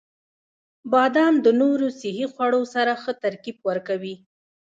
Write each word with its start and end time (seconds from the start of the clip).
•بادام 0.91 1.33
د 1.45 1.47
نورو 1.61 1.87
صحي 1.99 2.25
خوړو 2.33 2.61
سره 2.73 2.93
ښه 3.01 3.13
ترکیب 3.23 3.57
ورکوي. 3.69 4.15